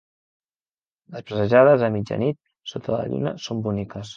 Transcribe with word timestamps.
Les 1.17 1.27
passejades 1.27 1.85
a 1.89 1.91
mitjanit 1.99 2.41
sota 2.73 2.95
la 2.99 3.05
lluna 3.13 3.39
són 3.49 3.63
boniques. 3.69 4.09